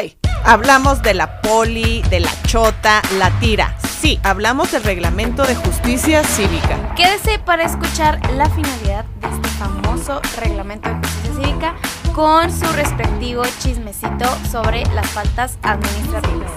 [0.00, 3.76] Hoy hablamos de la poli, de la chota, la tira.
[4.00, 6.94] Sí, hablamos del reglamento de justicia cívica.
[6.94, 11.76] Quédese para escuchar la finalidad de este famoso reglamento de justicia cívica
[12.14, 16.50] con su respectivo chismecito sobre las faltas administrativas.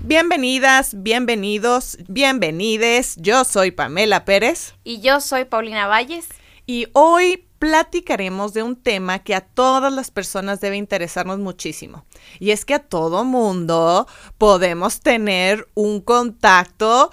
[0.00, 3.14] Bienvenidas, bienvenidos, bienvenides.
[3.16, 4.74] Yo soy Pamela Pérez.
[4.82, 6.26] Y yo soy Paulina Valles.
[6.66, 12.04] Y hoy platicaremos de un tema que a todas las personas debe interesarnos muchísimo.
[12.38, 14.06] Y es que a todo mundo
[14.38, 17.10] podemos tener un contacto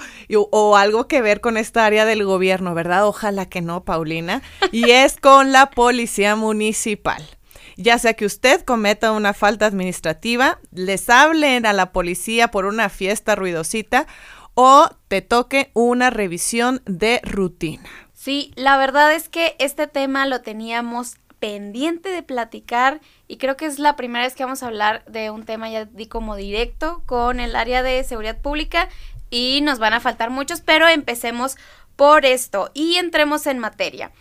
[0.51, 3.07] o algo que ver con esta área del gobierno, ¿verdad?
[3.07, 4.41] Ojalá que no, Paulina.
[4.71, 7.23] Y es con la policía municipal.
[7.75, 12.89] Ya sea que usted cometa una falta administrativa, les hablen a la policía por una
[12.89, 14.05] fiesta ruidosita
[14.53, 17.89] o te toque una revisión de rutina.
[18.23, 23.65] Sí, la verdad es que este tema lo teníamos pendiente de platicar y creo que
[23.65, 27.03] es la primera vez que vamos a hablar de un tema ya di como directo
[27.05, 28.87] con el área de seguridad pública
[29.29, 31.57] y nos van a faltar muchos, pero empecemos
[31.97, 34.13] por esto y entremos en materia.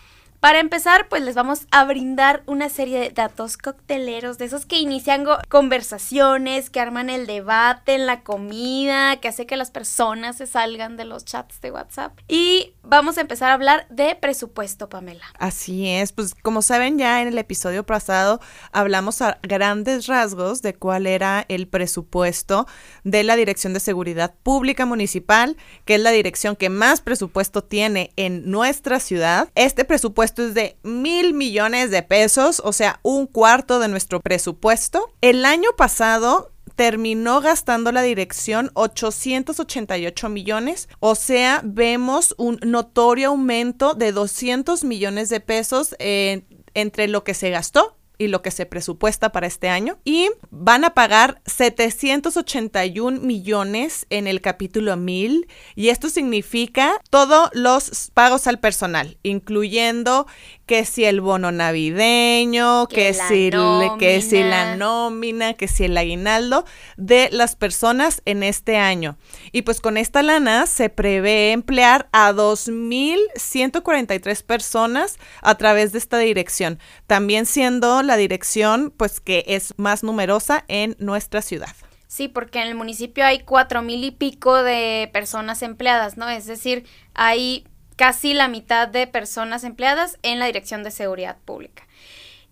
[0.42, 4.80] Para empezar, pues les vamos a brindar una serie de datos cocteleros, de esos que
[4.80, 10.48] inician conversaciones, que arman el debate en la comida, que hace que las personas se
[10.48, 12.18] salgan de los chats de WhatsApp.
[12.26, 15.24] Y vamos a empezar a hablar de presupuesto, Pamela.
[15.38, 18.40] Así es, pues como saben ya en el episodio pasado
[18.72, 22.66] hablamos a grandes rasgos de cuál era el presupuesto
[23.04, 28.12] de la Dirección de Seguridad Pública Municipal, que es la dirección que más presupuesto tiene
[28.16, 29.48] en nuestra ciudad.
[29.54, 34.20] Este presupuesto esto es de mil millones de pesos, o sea, un cuarto de nuestro
[34.20, 35.10] presupuesto.
[35.20, 43.92] El año pasado terminó gastando la dirección 888 millones, o sea, vemos un notorio aumento
[43.92, 49.32] de 200 millones de pesos entre lo que se gastó y lo que se presupuesta
[49.32, 49.98] para este año.
[50.04, 58.10] Y van a pagar 781 millones en el capítulo 1000 y esto significa todos los
[58.14, 60.26] pagos al personal, incluyendo
[60.66, 63.50] que si el bono navideño, que, si,
[63.98, 66.64] que si la nómina, que si el aguinaldo
[66.96, 69.18] de las personas en este año.
[69.50, 76.18] Y pues con esta lana se prevé emplear a 2.143 personas a través de esta
[76.18, 81.74] dirección, también siendo la dirección pues que es más numerosa en nuestra ciudad.
[82.06, 86.28] Sí, porque en el municipio hay cuatro mil y pico de personas empleadas, ¿no?
[86.28, 86.84] Es decir,
[87.14, 91.86] hay casi la mitad de personas empleadas en la Dirección de Seguridad Pública.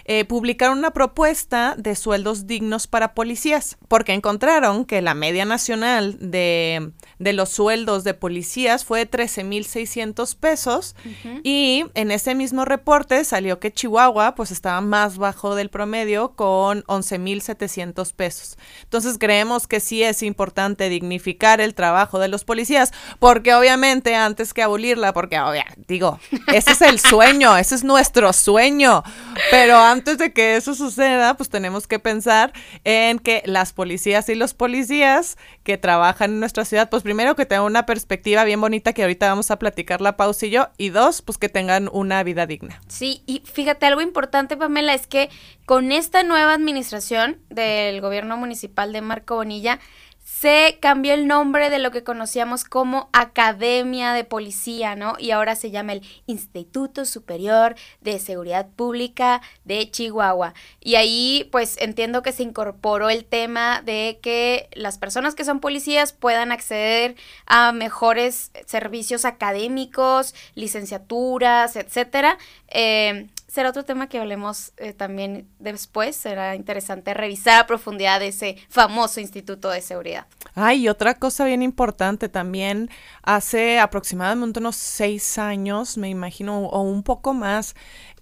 [0.08, 6.18] eh, publicaron una propuesta de sueldos dignos para policías, porque encontraron que la media nacional
[6.20, 10.96] de, de los sueldos de policías fue de 13.600 pesos
[11.44, 16.84] y en ese mismo reporte salió que Chihuahua pues estaba más bajo del promedio con
[16.84, 18.58] 11.700 pesos.
[18.84, 24.54] Entonces creemos que sí es importante dignificar el trabajo de los policías, porque obviamente antes
[24.54, 26.20] que abolirla, porque obviamente, digo,
[26.54, 29.04] ese es el sueño, ese es nuestro sueño,
[29.50, 32.52] pero antes de que eso suceda, pues tenemos que pensar
[32.84, 37.46] en que las policías y los policías que trabajan en nuestra ciudad, pues primero que
[37.46, 40.90] tengan una perspectiva bien bonita que ahorita vamos a platicar la pausa y yo, y
[40.90, 42.82] dos, pues que tengan una vida digna.
[42.88, 45.30] Sí, y fíjate, algo importante, Pamela, es que
[45.66, 49.80] con esta nueva administración del gobierno municipal de Marco Bonilla,
[50.26, 55.14] se cambió el nombre de lo que conocíamos como Academia de Policía, ¿no?
[55.20, 60.56] Y ahora se llama el Instituto Superior de Seguridad Pública de Chihuahua.
[60.80, 65.60] Y ahí pues entiendo que se incorporó el tema de que las personas que son
[65.60, 72.40] policías puedan acceder a mejores servicios académicos, licenciaturas, etcétera.
[72.70, 76.16] Eh, será otro tema que hablemos eh, también después.
[76.16, 80.26] Será interesante revisar a profundidad ese famoso Instituto de Seguridad.
[80.56, 82.90] Ay, y otra cosa bien importante también,
[83.24, 87.76] hace aproximadamente unos seis años, me imagino, o un poco más,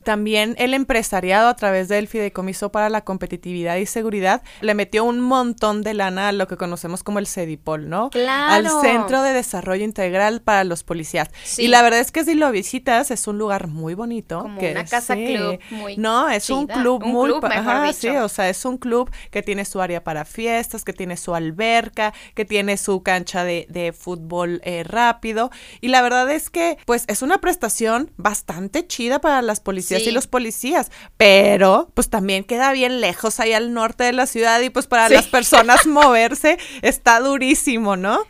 [0.03, 5.19] también el empresariado a través del Fideicomiso para la Competitividad y Seguridad le metió un
[5.19, 8.09] montón de lana a lo que conocemos como el CEDIPOL, ¿no?
[8.09, 8.53] Claro.
[8.53, 11.29] Al Centro de Desarrollo Integral para los Policías.
[11.57, 14.41] Y la verdad es que si lo visitas es un lugar muy bonito.
[14.41, 17.31] Como que, una casa club muy No, es un club muy...
[17.31, 20.93] Club, ajá, sí, o sea, es un club que tiene su área para fiestas, que
[20.93, 25.51] tiene su alberca, que tiene su cancha de, de fútbol eh, rápido.
[25.81, 30.11] Y la verdad es que, pues, es una prestación bastante chida para las policías y
[30.11, 34.69] los policías, pero pues también queda bien lejos ahí al norte de la ciudad y
[34.69, 38.25] pues para las personas moverse está durísimo, ¿no?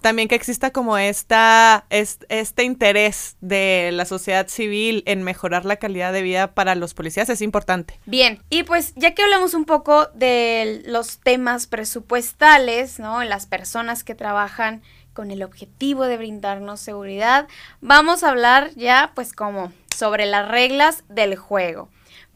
[0.00, 6.12] También que exista como esta, este interés de la sociedad civil en mejorar la calidad
[6.12, 7.98] de vida para los policías es importante.
[8.06, 13.24] Bien, y pues ya que hablamos un poco de los temas presupuestales, ¿no?
[13.24, 14.82] Las personas que trabajan
[15.12, 17.48] con el objetivo de brindarnos seguridad,
[17.80, 21.88] vamos a hablar ya pues como sobre las reglas del juego.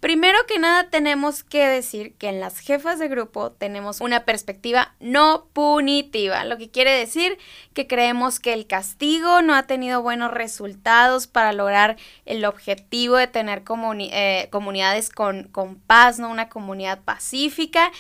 [0.03, 4.97] Primero que nada tenemos que decir que en las jefas de grupo tenemos una perspectiva
[4.99, 7.39] no punitiva, lo que quiere decir
[7.73, 13.29] que creemos que el castigo no ha tenido buenos resultados para lograr el objetivo de
[13.29, 13.63] tener
[14.01, 16.31] eh, comunidades con, con paz, ¿no?
[16.31, 17.93] una comunidad pacífica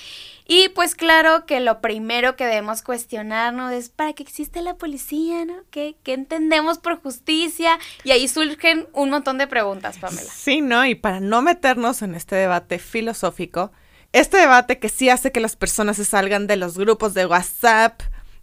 [0.47, 5.45] y pues claro que lo primero que debemos cuestionarnos es para qué existe la policía,
[5.45, 5.55] ¿no?
[5.71, 7.79] ¿Qué, ¿Qué, entendemos por justicia?
[8.05, 10.31] Y ahí surgen un montón de preguntas, Pamela.
[10.31, 10.85] Sí, ¿no?
[10.85, 13.73] Y para no meternos en este debate filosófico,
[14.13, 18.03] este debate que sí hace que las personas se salgan de los grupos de WhatsApp,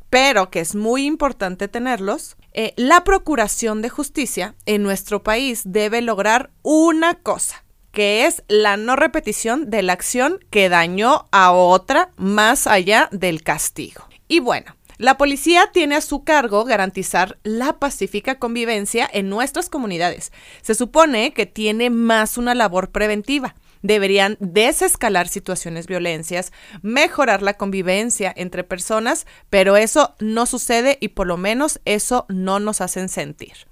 [0.10, 6.02] pero que es muy importante tenerlos, eh, la Procuración de Justicia en nuestro país debe
[6.02, 12.12] lograr una cosa que es la no repetición de la acción que dañó a otra
[12.18, 14.08] más allá del castigo.
[14.28, 20.34] Y bueno, la policía tiene a su cargo garantizar la pacífica convivencia en nuestras comunidades.
[20.62, 23.56] Se supone que tiene más una labor preventiva.
[23.82, 26.52] Deberían desescalar situaciones violencias,
[26.82, 32.60] mejorar la convivencia entre personas, pero eso no sucede y por lo menos eso no
[32.60, 33.69] nos hacen sentir.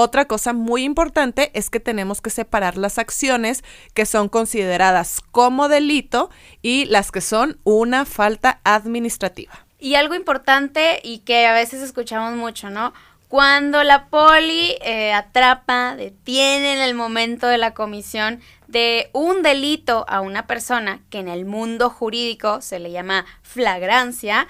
[0.00, 3.64] Otra cosa muy importante es que tenemos que separar las acciones
[3.94, 6.30] que son consideradas como delito
[6.62, 9.66] y las que son una falta administrativa.
[9.80, 12.92] Y algo importante y que a veces escuchamos mucho, ¿no?
[13.26, 20.04] Cuando la poli eh, atrapa, detiene en el momento de la comisión de un delito
[20.08, 24.46] a una persona que en el mundo jurídico se le llama flagrancia,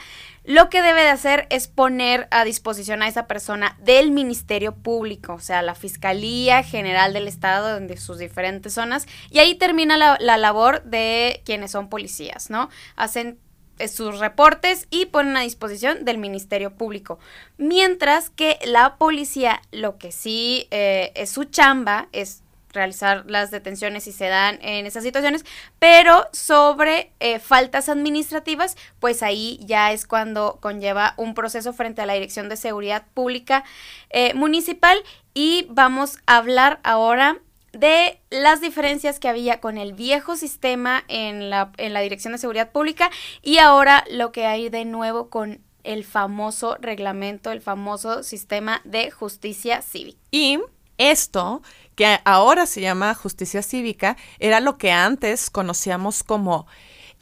[0.48, 5.34] lo que debe de hacer es poner a disposición a esa persona del Ministerio Público,
[5.34, 10.16] o sea, la Fiscalía General del Estado, de sus diferentes zonas, y ahí termina la,
[10.18, 12.70] la labor de quienes son policías, ¿no?
[12.96, 13.38] Hacen
[13.78, 17.18] eh, sus reportes y ponen a disposición del Ministerio Público.
[17.58, 24.04] Mientras que la policía, lo que sí eh, es su chamba, es realizar las detenciones
[24.04, 25.44] si se dan en esas situaciones,
[25.78, 32.06] pero sobre eh, faltas administrativas, pues ahí ya es cuando conlleva un proceso frente a
[32.06, 33.64] la Dirección de Seguridad Pública
[34.10, 34.98] eh, Municipal
[35.34, 37.38] y vamos a hablar ahora
[37.72, 42.38] de las diferencias que había con el viejo sistema en la, en la Dirección de
[42.38, 43.10] Seguridad Pública
[43.42, 49.10] y ahora lo que hay de nuevo con el famoso reglamento, el famoso sistema de
[49.10, 50.18] justicia cívica.
[50.30, 50.58] Y
[50.98, 51.62] Esto,
[51.94, 56.66] que ahora se llama justicia cívica, era lo que antes conocíamos como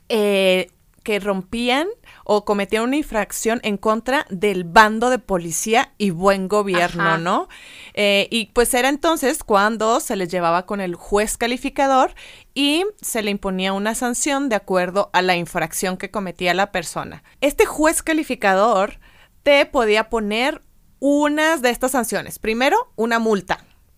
[0.09, 0.71] eh,
[1.06, 1.87] que rompían
[2.25, 7.49] o cometían una infracción en contra del bando de policía y buen gobierno, ¿no?
[7.95, 12.12] Eh, y pues era entonces cuando se les llevaba con el juez calificador
[12.54, 17.23] y se le imponía una sanción de acuerdo a la infracción que cometía la persona.
[17.40, 18.99] Este juez calificador
[19.45, 20.61] te podía poner
[20.99, 22.40] unas de estas sanciones.
[22.40, 23.55] Primero, una multa,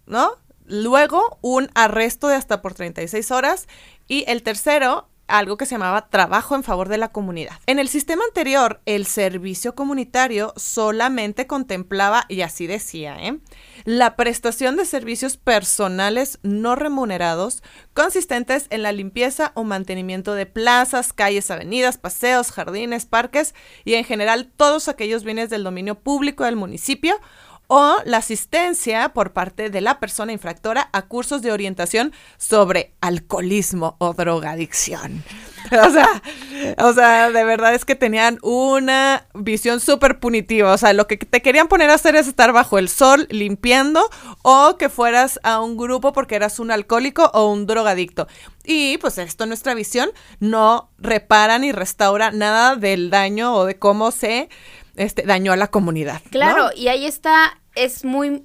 [0.08, 0.32] ¿no?
[0.66, 3.68] Luego, un arresto de hasta por 36 horas.
[4.06, 7.58] Y el tercero, algo que se llamaba trabajo en favor de la comunidad.
[7.66, 13.38] En el sistema anterior, el servicio comunitario solamente contemplaba, y así decía, ¿eh?
[13.84, 17.62] la prestación de servicios personales no remunerados
[17.94, 24.04] consistentes en la limpieza o mantenimiento de plazas, calles, avenidas, paseos, jardines, parques y en
[24.04, 27.16] general todos aquellos bienes del dominio público del municipio
[27.68, 33.96] o la asistencia por parte de la persona infractora a cursos de orientación sobre alcoholismo
[33.98, 35.22] o drogadicción.
[35.70, 36.22] O sea,
[36.78, 40.72] o sea, de verdad es que tenían una visión súper punitiva.
[40.72, 44.08] O sea, lo que te querían poner a hacer es estar bajo el sol limpiando
[44.42, 48.28] o que fueras a un grupo porque eras un alcohólico o un drogadicto.
[48.64, 50.10] Y pues esto, nuestra visión,
[50.40, 54.48] no repara ni restaura nada del daño o de cómo se
[54.99, 56.21] este, dañó a la comunidad.
[56.31, 58.45] Claro, y ahí está, es muy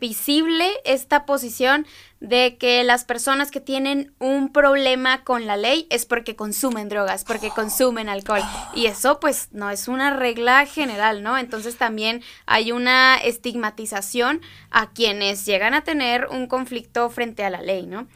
[0.00, 1.86] visible esta posición
[2.20, 7.24] de que las personas que tienen un problema con la ley es porque consumen drogas,
[7.24, 8.42] porque consumen alcohol.
[8.74, 11.38] Y eso pues no es una regla general, ¿no?
[11.38, 14.40] Entonces también hay una estigmatización
[14.70, 18.08] a quienes llegan a tener un conflicto frente a la ley, ¿no?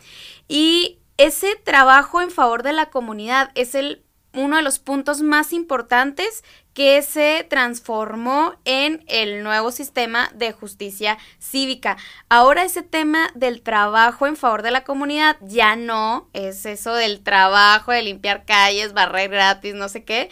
[0.48, 4.02] Y ese trabajo en favor de la comunidad es el
[4.34, 6.42] uno de los puntos más importantes
[6.74, 11.96] que se transformó en el nuevo sistema de justicia cívica.
[12.28, 17.20] Ahora ese tema del trabajo en favor de la comunidad ya no es eso del
[17.22, 20.30] trabajo de limpiar calles, barrer gratis, no sé qué,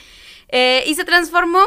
[0.48, 1.60] eh, y se transformó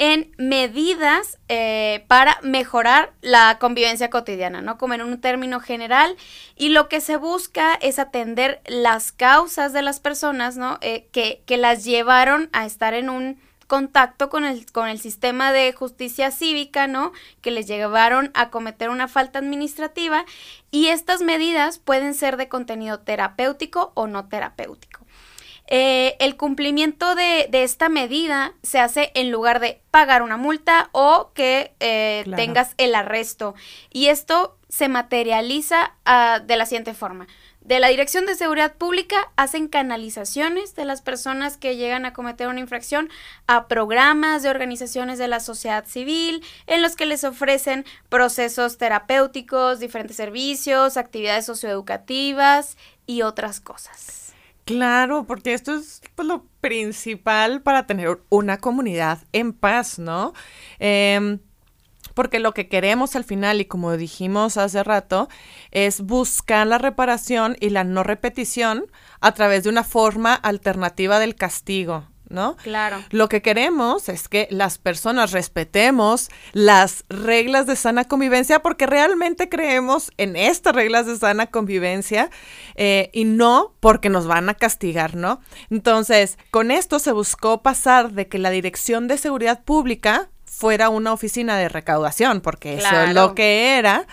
[0.00, 4.78] en medidas eh, para mejorar la convivencia cotidiana, ¿no?
[4.78, 6.16] Como en un término general.
[6.56, 10.78] Y lo que se busca es atender las causas de las personas, ¿no?
[10.80, 13.38] Eh, que, que las llevaron a estar en un
[13.70, 17.12] contacto con el, con el sistema de justicia cívica, ¿no?
[17.40, 20.24] Que les llevaron a cometer una falta administrativa
[20.72, 25.06] y estas medidas pueden ser de contenido terapéutico o no terapéutico.
[25.68, 31.30] Eh, el cumplimiento de, esta medida se hace en lugar de pagar una multa o
[31.32, 33.54] que eh, tengas el arresto.
[33.88, 37.28] Y esto se materializa ah, de la siguiente forma.
[37.60, 42.48] De la Dirección de Seguridad Pública hacen canalizaciones de las personas que llegan a cometer
[42.48, 43.10] una infracción
[43.46, 49.78] a programas de organizaciones de la sociedad civil en los que les ofrecen procesos terapéuticos,
[49.78, 54.32] diferentes servicios, actividades socioeducativas y otras cosas.
[54.64, 60.32] Claro, porque esto es pues, lo principal para tener una comunidad en paz, ¿no?
[60.78, 61.40] Em,
[62.20, 65.30] porque lo que queremos al final, y como dijimos hace rato,
[65.70, 68.84] es buscar la reparación y la no repetición
[69.22, 72.58] a través de una forma alternativa del castigo, ¿no?
[72.58, 73.02] Claro.
[73.08, 79.48] Lo que queremos es que las personas respetemos las reglas de sana convivencia porque realmente
[79.48, 82.28] creemos en estas reglas de sana convivencia
[82.74, 85.40] eh, y no porque nos van a castigar, ¿no?
[85.70, 90.28] Entonces, con esto se buscó pasar de que la Dirección de Seguridad Pública
[90.60, 94.06] fuera una oficina de recaudación, porque eso es lo que era,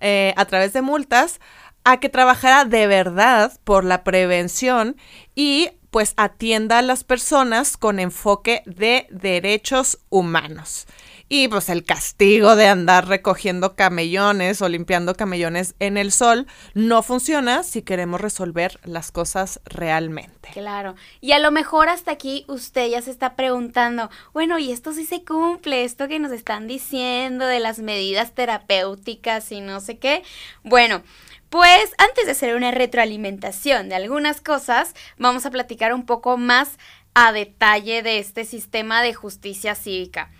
[0.00, 1.40] eh, a través de multas,
[1.82, 4.96] a que trabajara de verdad por la prevención
[5.34, 10.86] y pues atienda a las personas con enfoque de derechos humanos.
[11.28, 17.02] Y pues el castigo de andar recogiendo camellones o limpiando camellones en el sol no
[17.02, 20.50] funciona si queremos resolver las cosas realmente.
[20.52, 20.94] Claro.
[21.22, 25.06] Y a lo mejor hasta aquí usted ya se está preguntando, bueno, ¿y esto sí
[25.06, 25.84] se cumple?
[25.84, 30.22] Esto que nos están diciendo de las medidas terapéuticas y no sé qué.
[30.62, 31.02] Bueno,
[31.48, 36.78] pues antes de hacer una retroalimentación de algunas cosas, vamos a platicar un poco más
[37.14, 40.30] a detalle de este sistema de justicia cívica.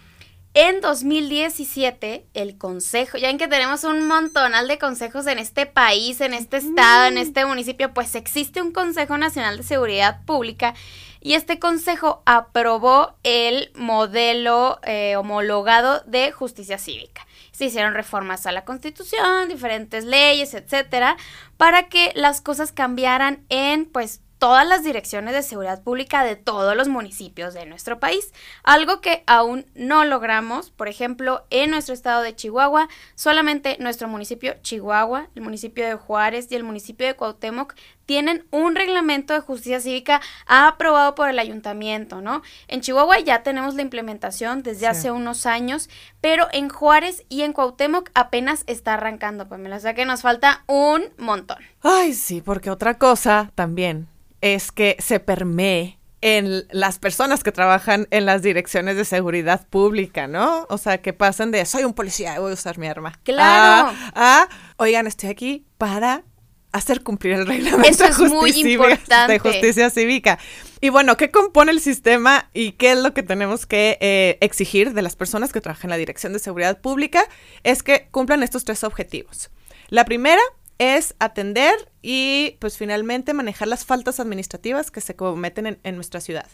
[0.57, 6.21] En 2017, el consejo, ya en que tenemos un montonal de consejos en este país,
[6.21, 10.75] en este estado, en este municipio, pues existe un Consejo Nacional de Seguridad Pública
[11.21, 17.27] y este consejo aprobó el modelo eh, homologado de justicia cívica.
[17.51, 21.17] Se hicieron reformas a la Constitución, diferentes leyes, etcétera,
[21.57, 26.77] para que las cosas cambiaran en pues todas las direcciones de seguridad pública de todos
[26.77, 28.35] los municipios de nuestro país.
[28.63, 34.57] Algo que aún no logramos, por ejemplo, en nuestro estado de Chihuahua, solamente nuestro municipio
[34.61, 37.75] Chihuahua, el municipio de Juárez y el municipio de Cuauhtémoc
[38.05, 42.43] tienen un reglamento de justicia cívica aprobado por el ayuntamiento, ¿no?
[42.69, 45.89] En Chihuahua ya tenemos la implementación desde hace unos años,
[46.21, 50.65] pero en Juárez y en Cuauhtémoc apenas está arrancando, Pamela, o sea que nos falta
[50.67, 51.65] un montón.
[51.81, 54.13] Ay, sí, porque otra cosa también
[54.45, 60.27] es que se permee en las personas que trabajan en las direcciones de seguridad pública,
[60.27, 60.67] ¿no?
[60.69, 63.19] O sea, que pasan de soy un policía, voy a usar mi arma.
[63.23, 63.97] Claro.
[64.15, 64.47] A,
[64.77, 66.25] oigan, estoy aquí para
[66.73, 69.33] hacer cumplir el reglamento es muy importante.
[69.33, 70.39] de justicia cívica.
[70.83, 74.93] Y bueno, ¿qué compone el sistema y qué es lo que tenemos que eh, exigir
[74.93, 77.25] de las personas que trabajan en la Dirección de Seguridad Pública?
[77.63, 79.51] Es que cumplan estos tres objetivos.
[79.89, 80.43] La primera
[80.79, 86.21] es atender y pues finalmente manejar las faltas administrativas que se cometen en, en nuestra
[86.21, 86.49] ciudad.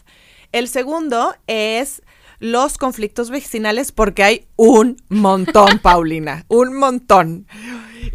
[0.51, 2.01] El segundo es
[2.39, 7.47] los conflictos vecinales porque hay un montón, Paulina, un montón.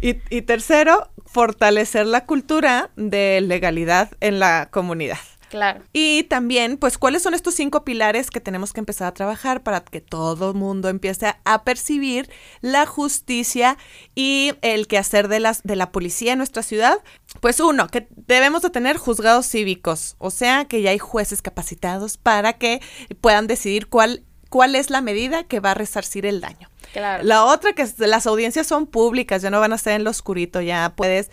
[0.01, 5.17] Y, y tercero, fortalecer la cultura de legalidad en la comunidad.
[5.49, 5.83] Claro.
[5.93, 9.81] Y también, pues, ¿cuáles son estos cinco pilares que tenemos que empezar a trabajar para
[9.81, 12.29] que todo el mundo empiece a percibir
[12.61, 13.77] la justicia
[14.15, 16.97] y el quehacer de, las, de la policía en nuestra ciudad?
[17.39, 22.17] Pues uno, que debemos de tener juzgados cívicos, o sea, que ya hay jueces capacitados
[22.17, 22.81] para que
[23.21, 26.69] puedan decidir cuál, cuál es la medida que va a resarcir el daño.
[26.93, 27.23] Claro.
[27.23, 30.09] La otra que es, las audiencias son públicas, ya no van a estar en lo
[30.09, 31.29] oscurito, ya puedes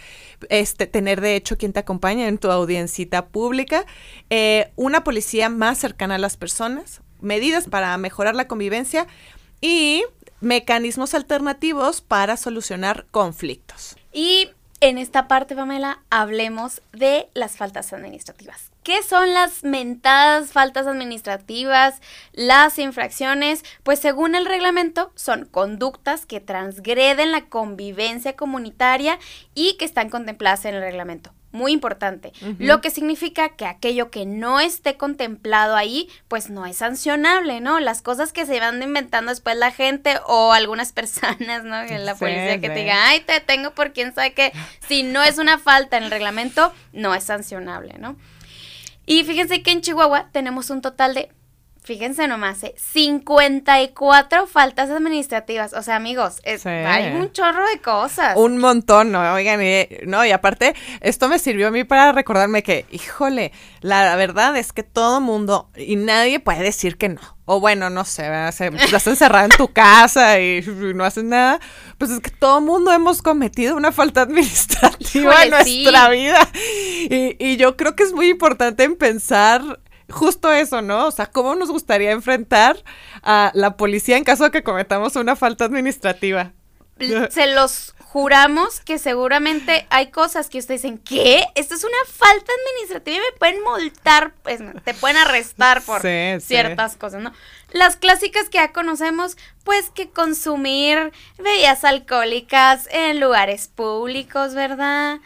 [0.48, 3.86] este, tener de hecho quien te acompañe en tu audiencita pública,
[4.30, 9.06] eh, una policía más cercana a las personas, medidas para mejorar la convivencia
[9.60, 10.04] y
[10.40, 13.96] mecanismos alternativos para solucionar conflictos.
[14.12, 14.50] Y
[14.84, 18.70] en esta parte, Pamela, hablemos de las faltas administrativas.
[18.82, 23.64] ¿Qué son las mentadas faltas administrativas, las infracciones?
[23.82, 29.18] Pues según el reglamento son conductas que transgreden la convivencia comunitaria
[29.54, 31.32] y que están contempladas en el reglamento.
[31.54, 32.32] Muy importante.
[32.58, 37.78] Lo que significa que aquello que no esté contemplado ahí, pues no es sancionable, ¿no?
[37.78, 41.80] Las cosas que se van inventando después la gente o algunas personas, ¿no?
[41.80, 44.52] En la Sí, policía que te diga, ay, te tengo por quién sabe que
[44.88, 48.16] si no es una falta en el reglamento, no es sancionable, ¿no?
[49.06, 51.30] Y fíjense que en Chihuahua tenemos un total de,
[51.84, 52.74] fíjense nomás, ¿eh?
[52.78, 55.72] 54 faltas administrativas.
[55.74, 56.68] O sea, amigos, es- Sí.
[56.70, 58.36] hay un chorro de cosas.
[58.36, 59.34] Un montón, ¿no?
[59.34, 64.16] Oigan, y, no, y aparte, esto me sirvió a mí para recordarme que, híjole, la
[64.16, 67.20] verdad es que todo mundo, y nadie puede decir que no.
[67.46, 68.52] O bueno, no sé, ¿verdad?
[68.52, 68.68] Se,
[68.98, 70.62] estás encerrada en tu casa y
[70.94, 71.60] no haces nada.
[71.98, 75.82] Pues es que todo mundo hemos cometido una falta administrativa Híjole, en sí.
[75.82, 76.48] nuestra vida.
[77.10, 79.78] Y, y yo creo que es muy importante en pensar
[80.10, 81.06] justo eso, ¿no?
[81.06, 82.82] O sea, ¿cómo nos gustaría enfrentar
[83.22, 86.52] a la policía en caso de que cometamos una falta administrativa?
[87.30, 91.44] Se los juramos que seguramente hay cosas que ustedes dicen, ¿qué?
[91.56, 96.36] Esto es una falta administrativa y me pueden multar, pues, te pueden arrestar por Sí,
[96.38, 96.46] sí.
[96.46, 97.32] ciertas cosas, ¿no?
[97.72, 105.18] Las clásicas que ya conocemos, pues que consumir bebidas alcohólicas en lugares públicos, ¿verdad?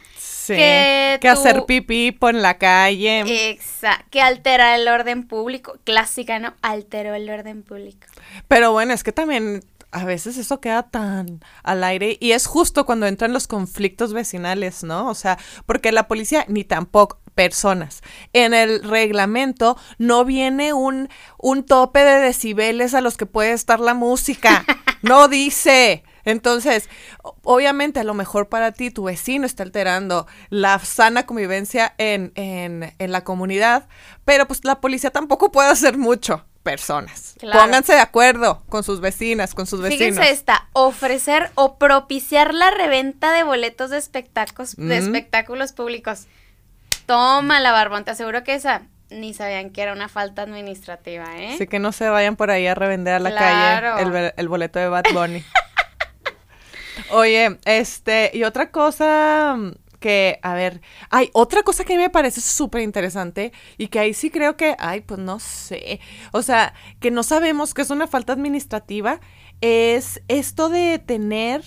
[0.49, 3.51] Sí, que que, hacer pipí por la calle.
[3.51, 5.77] Exacto, que altera el orden público.
[5.85, 6.55] Clásica, ¿no?
[6.63, 8.07] Alteró el orden público.
[8.47, 12.85] Pero bueno, es que también a veces eso queda tan al aire y es justo
[12.85, 15.09] cuando entran los conflictos vecinales, ¿no?
[15.09, 18.03] O sea, porque la policía ni tampoco personas.
[18.33, 21.09] En el reglamento no viene un,
[21.39, 24.65] un tope de decibeles a los que puede estar la música.
[25.01, 26.03] No dice.
[26.29, 26.89] Entonces,
[27.43, 32.95] obviamente a lo mejor para ti tu vecino está alterando la sana convivencia en, en,
[32.99, 33.89] en la comunidad,
[34.25, 36.45] pero pues la policía tampoco puede hacer mucho.
[36.65, 37.35] Personas.
[37.39, 37.61] Claro.
[37.61, 40.17] Pónganse de acuerdo con sus vecinas, con sus vecinos.
[40.17, 46.27] Fíjense esta, ofrecer o propiciar la reventa de boletos de espectáculos, de espectáculos públicos.
[47.07, 51.55] Toma la barbón, te aseguro que esa ni sabían que era una falta administrativa, ¿eh?
[51.55, 53.97] Así que no se vayan por ahí a revender a la Claro.
[53.97, 55.43] calle el, el boleto de Bad Bunny.
[57.11, 59.57] Oye, este, y otra cosa
[60.01, 64.31] que, a ver, hay otra cosa que me parece súper interesante y que ahí sí
[64.31, 66.01] creo que, ay, pues no sé,
[66.33, 69.21] o sea, que no sabemos que es una falta administrativa,
[69.61, 71.65] es esto de tener,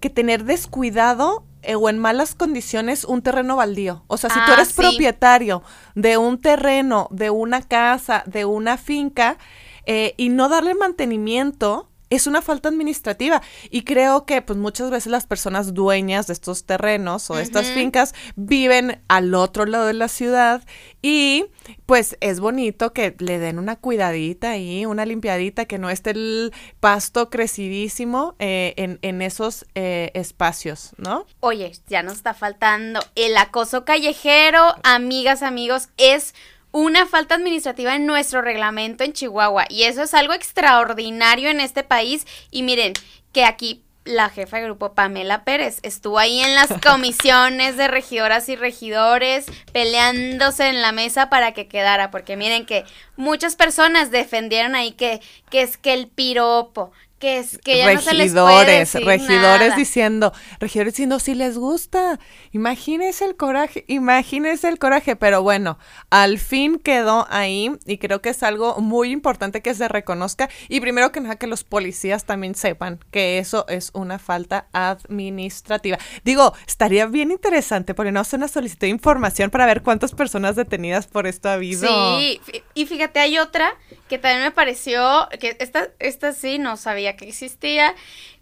[0.00, 4.04] que tener descuidado eh, o en malas condiciones un terreno baldío.
[4.06, 4.74] O sea, si tú Ah, eres sí.
[4.74, 5.62] propietario
[5.94, 9.38] de un terreno, de una casa, de una finca,
[9.86, 13.42] eh, y no darle mantenimiento, es una falta administrativa.
[13.70, 17.66] Y creo que pues muchas veces las personas dueñas de estos terrenos o de estas
[17.68, 20.62] fincas viven al otro lado de la ciudad
[21.02, 21.46] y
[21.86, 26.52] pues es bonito que le den una cuidadita ahí, una limpiadita, que no esté el
[26.80, 31.26] pasto crecidísimo eh, en, en, esos eh, espacios, ¿no?
[31.40, 36.34] Oye, ya nos está faltando el acoso callejero, amigas, amigos, es
[36.72, 39.64] una falta administrativa en nuestro reglamento en Chihuahua.
[39.68, 42.26] Y eso es algo extraordinario en este país.
[42.50, 42.94] Y miren,
[43.32, 48.48] que aquí la jefa de grupo Pamela Pérez estuvo ahí en las comisiones de regidoras
[48.48, 52.84] y regidores peleándose en la mesa para que quedara, porque miren que
[53.16, 58.94] muchas personas defendieron ahí que, que es que el piropo, que es que ya regidores,
[58.94, 62.18] no regidores diciendo, regidores diciendo si les gusta.
[62.52, 65.78] Imagínese el coraje, imagínese el coraje, pero bueno,
[66.10, 70.80] al fin quedó ahí y creo que es algo muy importante que se reconozca y
[70.80, 75.98] primero que nada que los policías también sepan que eso es una falta administrativa.
[76.24, 80.56] Digo, estaría bien interesante porque no hace una solicitud de información para ver cuántas personas
[80.56, 81.88] detenidas por esto ha habido.
[82.18, 82.40] Sí,
[82.74, 83.74] y fíjate, hay otra
[84.08, 87.94] que también me pareció que esta esta sí no sabía que existía.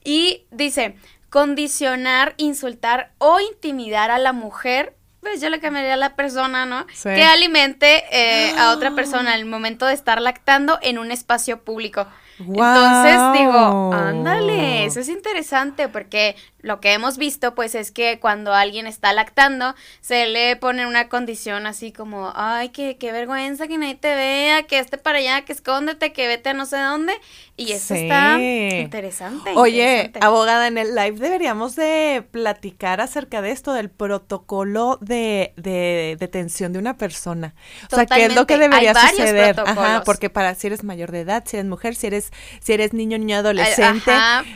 [0.04, 0.96] Y dice,
[1.30, 4.94] condicionar, insultar o intimidar a la mujer
[5.26, 6.86] pues yo le cambiaría a la persona, ¿no?
[7.02, 11.64] Que alimente eh, a otra persona en el momento de estar lactando en un espacio
[11.64, 12.06] público.
[12.38, 18.52] Entonces digo, ándale, eso es interesante porque lo que hemos visto pues es que cuando
[18.52, 23.78] alguien está lactando se le pone una condición así como, ay, qué, qué vergüenza que
[23.78, 27.12] nadie te vea, que esté para allá, que escóndete, que vete a no sé dónde.
[27.56, 29.52] Y eso está interesante.
[29.54, 36.16] Oye, abogada, en el live deberíamos de platicar acerca de esto, del protocolo de, de
[36.18, 37.54] detención de una persona.
[37.90, 39.58] O sea, ¿qué es lo que debería suceder?
[39.60, 42.92] Ajá, porque para si eres mayor de edad, si eres mujer, si eres si eres
[42.92, 44.12] niño, niño, adolescente.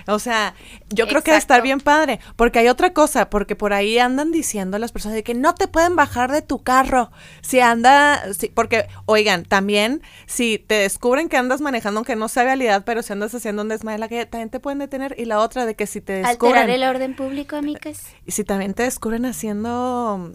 [0.06, 0.54] O sea,
[0.90, 1.99] yo creo que estar bien padre,
[2.36, 5.68] porque hay otra cosa, porque por ahí andan diciendo las personas de que no te
[5.68, 7.10] pueden bajar de tu carro.
[7.42, 8.22] Si anda,
[8.54, 13.12] porque, oigan, también si te descubren que andas manejando, aunque no sea realidad, pero si
[13.12, 15.14] andas haciendo un desmadre, la que también te pueden detener.
[15.18, 16.62] Y la otra de que si te descubren.
[16.62, 18.02] Alterar el orden público, amigas.
[18.26, 20.32] Y si también te descubren haciendo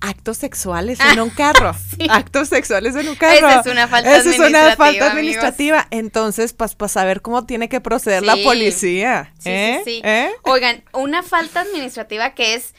[0.00, 1.74] actos sexuales en un carro.
[2.08, 3.48] Actos sexuales en un carro.
[3.48, 5.86] Esa es una falta Esa es una falta administrativa.
[5.90, 9.32] Entonces, pues, para saber cómo tiene que proceder la policía.
[9.38, 9.82] Sí, ¿eh?
[9.84, 10.30] sí, ¿Eh?
[10.42, 12.74] Oigan, una falta administrativa que es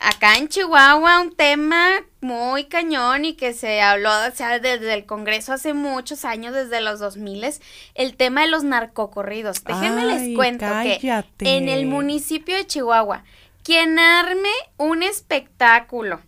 [0.00, 5.06] acá en Chihuahua un tema muy cañón y que se habló o sea, desde el
[5.06, 7.46] Congreso hace muchos años, desde los 2000,
[7.94, 9.62] el tema de los narcocorridos.
[9.64, 13.24] Déjenme les cuento que en el municipio de Chihuahua,
[13.62, 16.20] quien arme un espectáculo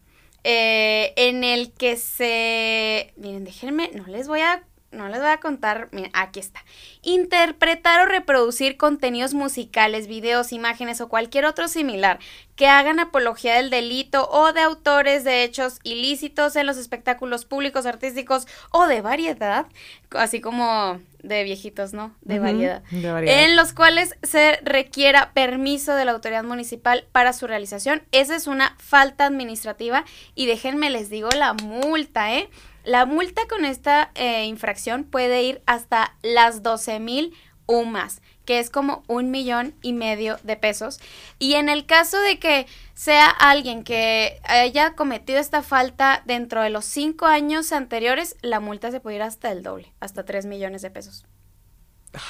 [0.45, 3.13] eh, en el que se...
[3.17, 6.65] Miren, déjenme, no les voy a no les voy a contar, miren, aquí está.
[7.03, 12.19] Interpretar o reproducir contenidos musicales, videos, imágenes o cualquier otro similar
[12.57, 17.85] que hagan apología del delito o de autores de hechos ilícitos en los espectáculos públicos,
[17.85, 19.67] artísticos o de variedad,
[20.11, 22.15] así como de viejitos, ¿no?
[22.21, 23.43] De, variedad, de variedad.
[23.43, 28.03] En los cuales se requiera permiso de la autoridad municipal para su realización.
[28.13, 30.05] Esa es una falta administrativa
[30.35, 32.49] y déjenme les digo la multa, ¿eh?
[32.85, 37.35] La multa con esta eh, infracción puede ir hasta las 12 mil
[37.67, 41.01] UMAS, que es como un millón y medio de pesos.
[41.39, 46.71] Y en el caso de que sea alguien que haya cometido esta falta dentro de
[46.71, 50.83] los cinco años anteriores, la multa se puede ir hasta el doble, hasta 3 millones
[50.83, 51.25] de pesos.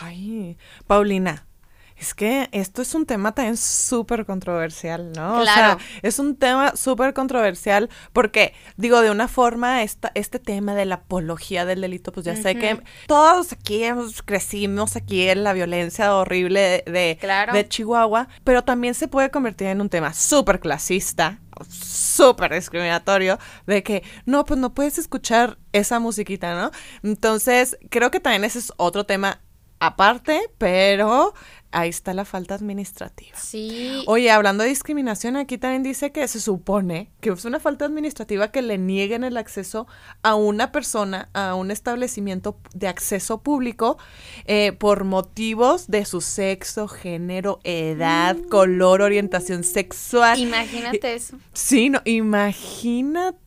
[0.00, 1.46] Ay, Paulina,
[1.96, 5.40] es que esto es un tema también súper controversial, ¿no?
[5.40, 5.76] Claro.
[5.76, 10.74] O sea, es un tema súper controversial porque, digo, de una forma, esta, este tema
[10.74, 13.82] de la apología del delito, pues ya sé que todos aquí
[14.24, 17.18] crecimos aquí en la violencia horrible de,
[17.52, 23.82] de, Chihuahua, pero también se puede convertir en un tema súper clasista, súper discriminatorio de
[23.82, 26.70] que no, pues no puedes escuchar esa musiquita, ¿no?
[27.02, 29.40] Entonces, creo que también ese es otro tema
[29.80, 31.34] aparte, pero
[31.74, 33.36] ahí está la falta administrativa.
[33.38, 34.02] Sí.
[34.06, 38.50] Oye, hablando de discriminación, aquí también dice que se supone que es una falta administrativa
[38.50, 39.86] que le nieguen el acceso
[40.22, 43.98] a una persona a un establecimiento de acceso público
[44.46, 48.48] eh, por motivos de su sexo, género, edad, mm.
[48.48, 50.38] color, orientación sexual.
[50.38, 51.38] Imagínate eso.
[51.52, 53.43] Sí, no, imagínate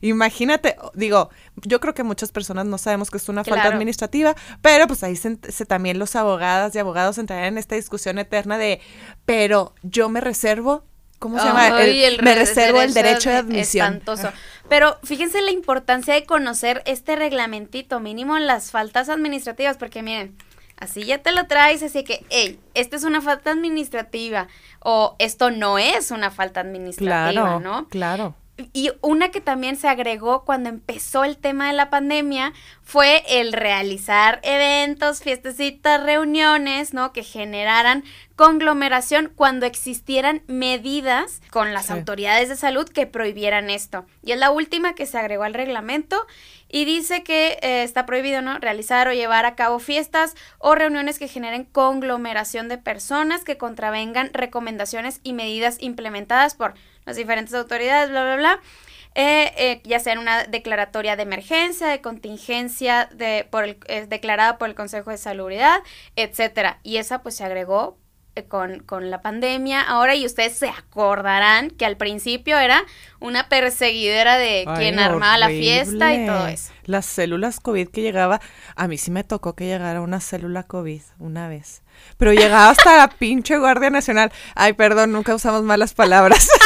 [0.00, 4.86] Imagínate, digo, yo creo que muchas personas no sabemos que es una falta administrativa, pero
[4.86, 8.80] pues ahí se, también los abogadas y abogados entrarían en esta discusión eterna de,
[9.24, 10.84] pero yo me reservo
[11.18, 11.70] ¿Cómo se llama?
[11.70, 13.86] me reservo el derecho de admisión.
[13.94, 14.30] Espantoso.
[14.68, 20.36] Pero fíjense la importancia de conocer este reglamentito mínimo en las faltas administrativas, porque miren,
[20.78, 24.48] Así ya te lo traes, así que, hey, esta es una falta administrativa
[24.80, 27.88] o esto no es una falta administrativa, Claro, ¿no?
[27.88, 28.34] claro.
[28.72, 33.52] Y una que también se agregó cuando empezó el tema de la pandemia fue el
[33.52, 37.12] realizar eventos, fiestecitas, reuniones, ¿no?
[37.12, 38.02] Que generaran
[38.34, 41.92] conglomeración cuando existieran medidas con las Sí.
[41.92, 44.06] autoridades de salud que prohibieran esto.
[44.22, 46.26] Y es la última que se agregó al reglamento
[46.68, 48.58] y dice que eh, está prohibido, ¿no?
[48.58, 54.30] Realizar o llevar a cabo fiestas o reuniones que generen conglomeración de personas que contravengan
[54.32, 56.74] recomendaciones y medidas implementadas por
[57.06, 58.60] las diferentes autoridades, bla, bla, bla.
[59.14, 64.04] eh, eh, ya sea en una declaratoria de emergencia, de contingencia, de, por el, eh,
[64.06, 65.80] declarada por el Consejo de Salubridad,
[66.16, 66.80] etcétera.
[66.82, 67.96] Y esa pues se agregó
[68.34, 72.84] eh, con, con la pandemia ahora y ustedes se acordarán que al principio era
[73.18, 76.70] una perseguidera de Ay, quien armaba la fiesta y todo eso.
[76.84, 78.42] Las células COVID que llegaba,
[78.74, 81.80] a mí sí me tocó que llegara una célula COVID una vez.
[82.18, 84.30] Pero llegaba hasta la pinche Guardia Nacional.
[84.54, 86.50] Ay, perdón, nunca usamos malas palabras.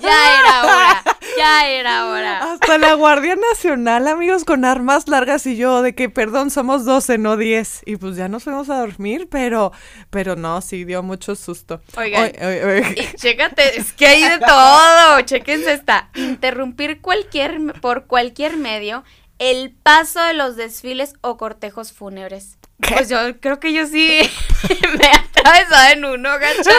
[0.00, 1.04] Ya era hora,
[1.36, 2.52] ya era hora.
[2.52, 7.18] hasta la Guardia Nacional, amigos, con armas largas y yo, de que, perdón, somos 12,
[7.18, 7.82] no 10.
[7.86, 9.72] Y pues ya nos fuimos a dormir, pero,
[10.10, 11.80] pero no, sí dio mucho susto.
[11.96, 12.24] Oigan.
[12.24, 12.94] Oy, oy, oy.
[12.96, 15.20] Y chécate, es que hay de todo.
[15.22, 16.10] Chéquense esta.
[16.14, 19.04] Interrumpir cualquier, por cualquier medio
[19.38, 22.58] el paso de los desfiles o cortejos fúnebres.
[22.88, 24.20] Pues yo creo que yo sí
[24.98, 26.72] me he atravesado en uno, gacha.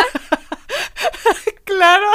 [1.65, 2.05] Claro.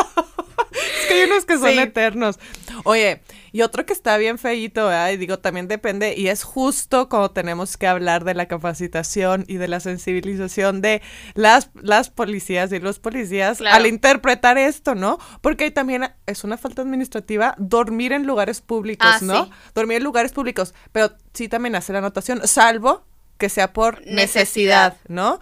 [0.72, 1.78] Es que hay unos que son Sí.
[1.78, 2.38] eternos.
[2.84, 3.20] Oye,
[3.52, 5.10] y otro que está bien feíto, ¿verdad?
[5.10, 9.56] Y digo, también depende, y es justo como tenemos que hablar de la capacitación y
[9.56, 11.02] de la sensibilización de
[11.34, 13.76] las, las policías y los policías Claro.
[13.76, 15.18] al interpretar esto, ¿no?
[15.40, 19.44] Porque ahí también es una falta administrativa dormir en lugares públicos, Ah, ¿no?
[19.46, 19.50] sí.
[19.74, 23.04] Dormir en lugares públicos, pero sí también hace la anotación, salvo
[23.36, 24.96] que sea por necesidad, Necesidad.
[25.08, 25.40] ¿no?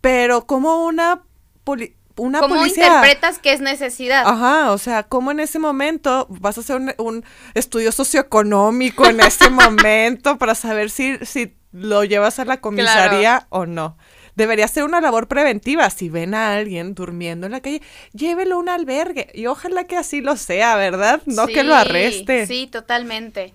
[0.00, 1.22] Pero como una
[1.62, 4.26] poli- una ¿Cómo policía interpretas que es necesidad?
[4.26, 7.24] Ajá, o sea, ¿cómo en ese momento vas a hacer un, un
[7.54, 13.66] estudio socioeconómico en ese momento para saber si, si lo llevas a la comisaría o
[13.66, 13.96] no?
[14.36, 15.88] Debería ser una labor preventiva.
[15.90, 19.28] Si ven a alguien durmiendo en la calle, llévelo a un albergue.
[19.32, 21.22] Y ojalá que así lo sea, ¿verdad?
[21.26, 22.46] No que lo arreste.
[22.46, 23.54] Sí, totalmente.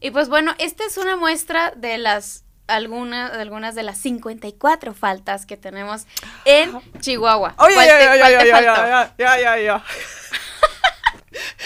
[0.00, 4.94] Y pues bueno, esta es una muestra de las algunas de algunas de las 54
[4.94, 6.06] faltas que tenemos
[6.44, 7.54] en Chihuahua.
[7.58, 9.84] Oye, ¿Cuál ya, ya, ya, ya, ya, ya.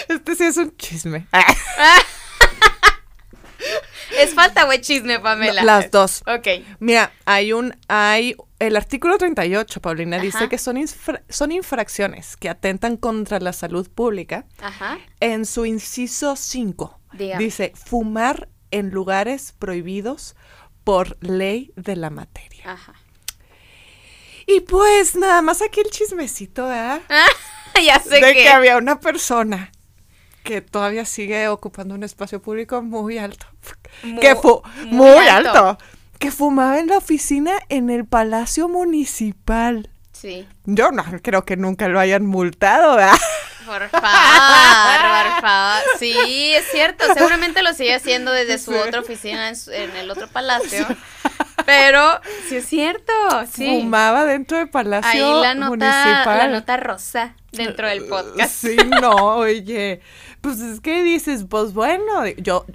[0.09, 1.27] Este sí es un chisme.
[4.19, 5.62] Es falta o es chisme, Pamela.
[5.62, 6.23] Las dos.
[6.27, 6.47] Ok.
[6.81, 12.49] Mira, hay un, hay, el artículo 38, Paulina, dice que son, infra- son infracciones que
[12.51, 14.45] atentan contra la salud pública.
[14.61, 14.99] Ajá.
[15.21, 17.43] En su inciso 5, Dígame.
[17.43, 20.35] dice, fumar en lugares prohibidos
[20.85, 22.73] por ley de la materia.
[22.73, 22.95] Ajá.
[24.47, 27.01] Y pues nada más aquí el chismecito, ¿eh?
[27.85, 28.42] ya sé De que.
[28.42, 29.71] que había una persona
[30.42, 33.47] que todavía sigue ocupando un espacio público muy alto.
[34.03, 35.51] Mu- que fu- muy muy, alto.
[35.68, 35.85] alto.
[36.18, 39.88] Que fumaba en la oficina en el Palacio Municipal.
[40.12, 40.47] Sí.
[40.64, 43.16] Yo no creo que nunca lo hayan multado, ¿verdad?
[43.78, 45.82] Por favor, por favor.
[45.98, 47.04] Sí, es cierto.
[47.14, 48.78] Seguramente lo sigue haciendo desde su Sí.
[48.78, 50.87] otra oficina en, su- en el otro palacio.
[51.64, 53.12] Pero sí es cierto.
[53.50, 53.66] Sí.
[53.80, 56.38] Fumaba dentro del Palacio Ahí la nota, Municipal.
[56.38, 58.50] la nota rosa dentro del podcast.
[58.52, 60.00] Sí, no, oye.
[60.40, 62.66] Pues es que dices, pues bueno, yo,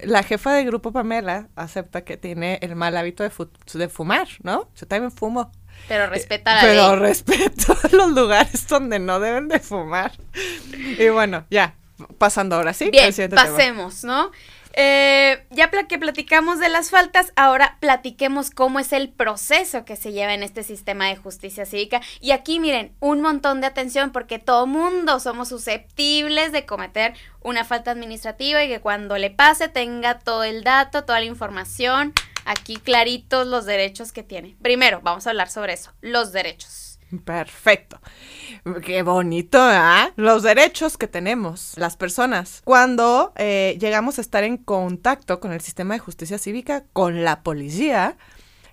[0.00, 4.28] la jefa de grupo Pamela acepta que tiene el mal hábito de, fu- de fumar,
[4.42, 4.68] ¿no?
[4.76, 5.50] Yo también fumo.
[5.88, 7.00] Pero respeta la Pero ley.
[7.00, 10.12] respeto los lugares donde no deben de fumar.
[10.98, 11.74] Y bueno, ya,
[12.18, 12.90] pasando ahora sí.
[12.90, 13.34] Bien, tema.
[13.34, 14.30] pasemos, ¿no?
[14.80, 20.12] Eh, ya que platicamos de las faltas, ahora platiquemos cómo es el proceso que se
[20.12, 22.00] lleva en este sistema de justicia cívica.
[22.20, 27.64] Y aquí miren, un montón de atención porque todo mundo somos susceptibles de cometer una
[27.64, 32.12] falta administrativa y que cuando le pase tenga todo el dato, toda la información,
[32.48, 34.56] aquí claritos los derechos que tiene.
[34.62, 36.98] Primero, vamos a hablar sobre eso, los derechos.
[37.24, 37.98] Perfecto.
[38.84, 40.10] Qué bonito, ¿ah?
[40.16, 45.60] Los derechos que tenemos las personas cuando eh, llegamos a estar en contacto con el
[45.62, 48.16] sistema de justicia cívica, con la policía.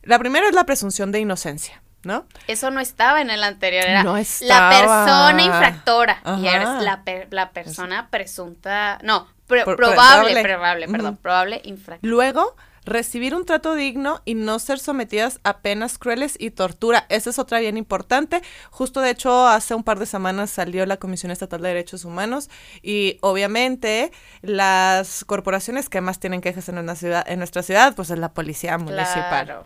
[0.04, 2.26] La primera es la presunción de inocencia, ¿no?
[2.48, 6.56] Eso no estaba en el anterior, era No la persona infractora y Ajá.
[6.58, 10.44] eres la, per- la persona presunta, no, pro- Pro- probable, probable.
[10.44, 12.10] probable, perdón, probable infractora.
[12.12, 12.56] Luego,
[12.86, 17.06] recibir un trato digno y no ser sometidas a penas crueles y tortura.
[17.10, 18.42] Esa es otra bien importante.
[18.70, 22.50] Justo de hecho, hace un par de semanas salió la Comisión Estatal de Derechos Humanos
[22.82, 28.10] y obviamente las corporaciones que más tienen quejas en, una ciudad, en nuestra ciudad, pues
[28.12, 29.64] es la policía municipal.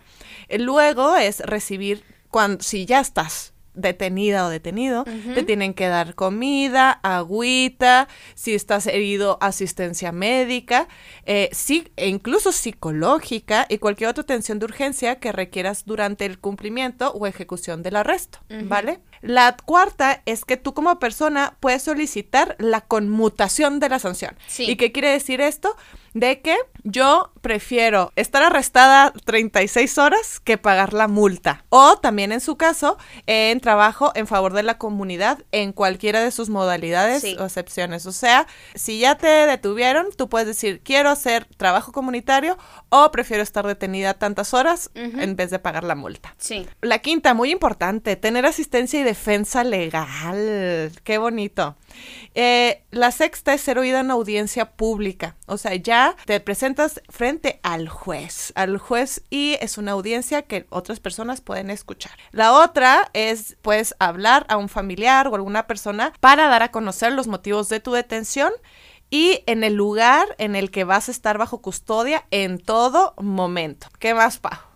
[0.58, 6.92] Luego es recibir cuando si ya estás detenida o detenido, te tienen que dar comida,
[7.02, 10.88] agüita, si estás herido, asistencia médica,
[11.24, 16.38] eh, sí, e incluso psicológica y cualquier otra atención de urgencia que requieras durante el
[16.38, 19.00] cumplimiento o ejecución del arresto, ¿vale?
[19.22, 24.36] La cuarta es que tú como persona puedes solicitar la conmutación de la sanción.
[24.58, 25.76] ¿Y qué quiere decir esto?
[26.14, 31.64] De que yo prefiero estar arrestada 36 horas que pagar la multa.
[31.68, 36.30] O también en su caso, en trabajo en favor de la comunidad en cualquiera de
[36.30, 38.06] sus modalidades o excepciones.
[38.06, 43.42] O sea, si ya te detuvieron, tú puedes decir, quiero hacer trabajo comunitario o prefiero
[43.42, 46.34] estar detenida tantas horas en vez de pagar la multa.
[46.38, 46.66] Sí.
[46.80, 50.92] La quinta, muy importante, tener asistencia y defensa legal.
[51.04, 51.76] Qué bonito.
[52.34, 55.36] Eh, la sexta es ser oída en audiencia pública.
[55.46, 60.66] O sea, ya te presentas frente al juez, al juez y es una audiencia que
[60.70, 62.12] otras personas pueden escuchar.
[62.32, 67.12] La otra es, puedes hablar a un familiar o alguna persona para dar a conocer
[67.12, 68.52] los motivos de tu detención
[69.10, 73.88] y en el lugar en el que vas a estar bajo custodia en todo momento.
[73.98, 74.69] ¿Qué más, Pa?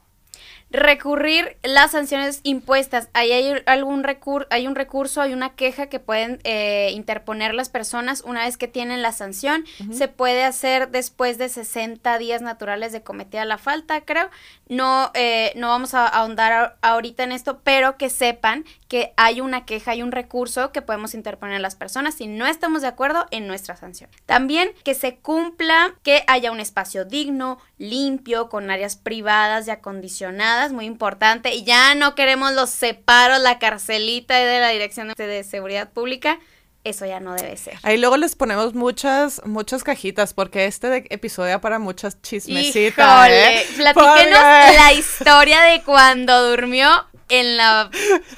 [0.75, 3.09] Recurrir las sanciones impuestas.
[3.13, 7.69] Ahí hay algún recurso, hay un recurso, hay una queja que pueden eh, interponer las
[7.69, 9.65] personas una vez que tienen la sanción.
[9.93, 14.29] Se puede hacer después de 60 días naturales de cometida la falta, creo.
[14.69, 19.65] No, eh, no vamos a ahondar ahorita en esto, pero que sepan que hay una
[19.65, 23.47] queja, hay un recurso que podemos interponer las personas si no estamos de acuerdo en
[23.47, 24.11] nuestra sanción.
[24.27, 30.73] También que se cumpla, que haya un espacio digno, limpio, con áreas privadas y acondicionadas,
[30.73, 31.55] muy importante.
[31.55, 36.39] Y ya no queremos los separos, la carcelita de la Dirección de Seguridad Pública.
[36.85, 37.79] Eso ya no debe ser.
[37.83, 43.29] Ahí luego les ponemos muchas, muchas cajitas, porque este episodio para muchas chismecitas.
[43.31, 43.67] ¿eh?
[43.77, 47.07] Platíquenos la historia de cuando durmió
[47.41, 47.91] en la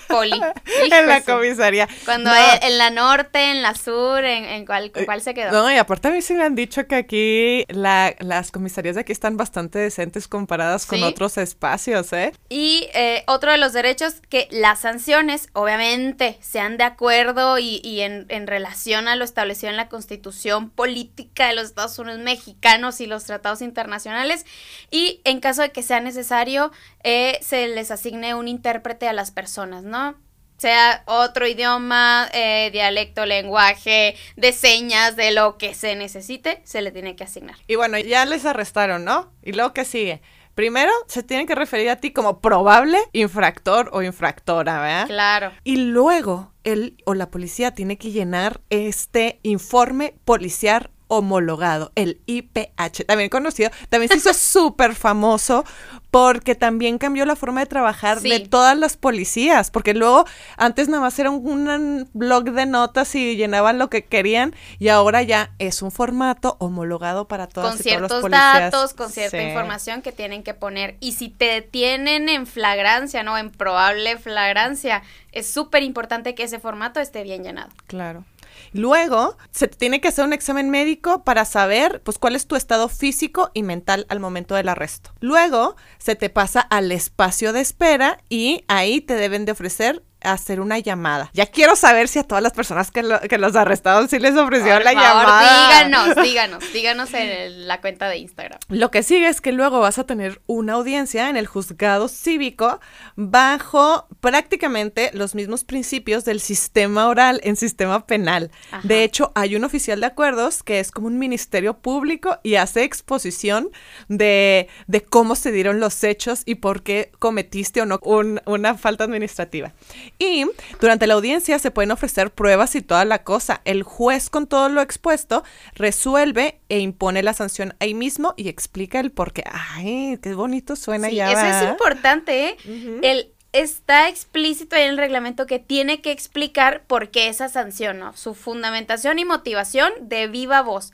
[0.08, 0.40] poli.
[0.90, 1.88] en la comisaría.
[2.04, 2.30] Cuando
[2.62, 5.52] en la norte, en la sur, en, en cuál, cuál, se quedó.
[5.52, 9.02] No, y aparte a mí sí me han dicho que aquí la, las comisarías de
[9.02, 12.32] aquí están bastante decentes comparadas con otros espacios, ¿eh?
[12.48, 18.00] Y eh, otro de los derechos, que las sanciones, obviamente, sean de acuerdo y, y
[18.00, 23.00] en, en relación a lo establecido en la constitución política de los Estados Unidos mexicanos
[23.00, 24.46] y los tratados internacionales.
[24.90, 29.30] Y en caso de que sea necesario, eh, se les asigne un intérprete a las
[29.30, 30.16] personas, ¿no?
[30.58, 36.92] Sea otro idioma, eh, dialecto, lenguaje, de señas, de lo que se necesite, se le
[36.92, 37.56] tiene que asignar.
[37.66, 39.30] Y bueno, ya les arrestaron, ¿no?
[39.42, 40.22] ¿Y luego qué sigue?
[40.54, 45.06] Primero, se tienen que referir a ti como probable infractor o infractora, ¿verdad?
[45.06, 45.52] Claro.
[45.64, 53.04] Y luego, él o la policía tiene que llenar este informe policial homologado, el IPH,
[53.06, 55.64] también conocido, también se hizo súper famoso
[56.10, 60.24] porque también cambió la forma de trabajar de todas las policías, porque luego
[60.56, 65.22] antes nada más era un, blog de notas y llenaban lo que querían y ahora
[65.22, 68.72] ya es un formato homologado para todas con y todos los policías.
[68.72, 73.36] datos, con cierta información que tienen que poner y si te detienen en flagrancia, no
[73.36, 77.70] en probable flagrancia, es súper importante que ese formato esté bien llenado.
[77.86, 78.24] Claro.
[78.72, 82.88] Luego, se tiene que hacer un examen médico para saber, pues, cuál es tu estado
[82.88, 85.12] físico y mental al momento del arresto.
[85.20, 90.60] Luego, se te pasa al espacio de espera y ahí te deben de ofrecer hacer
[90.60, 91.30] una llamada.
[91.32, 94.92] Ya quiero saber si a todas las personas que, los arrestaron sí les ofrecieron la
[94.92, 95.68] llamada.
[95.68, 98.58] Díganos, díganos, díganos en la cuenta de Instagram.
[98.68, 102.80] Lo que sigue es que luego vas a tener una audiencia en el juzgado cívico
[103.14, 108.50] bajo prácticamente los mismos principios del sistema oral en sistema penal.
[108.82, 112.84] De hecho, hay un oficial de acuerdos que es como un ministerio público y hace
[112.84, 113.70] exposición
[114.08, 118.00] de, de cómo se dieron los hechos y por qué cometiste o no
[118.46, 119.72] una falta administrativa.
[120.18, 120.46] Y
[120.80, 123.60] durante la audiencia se pueden ofrecer pruebas y toda la cosa.
[123.64, 129.00] El juez con todo lo expuesto resuelve e impone la sanción ahí mismo y explica
[129.00, 129.44] el por qué.
[129.50, 131.30] Ay, qué bonito suena ya.
[131.30, 132.56] Eso es importante, ¿eh?
[133.02, 138.14] El está explícito en el reglamento que tiene que explicar por qué esa sanción, ¿no?
[138.14, 140.92] Su fundamentación y motivación de viva voz.